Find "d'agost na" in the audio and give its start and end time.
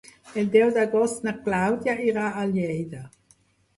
0.77-1.33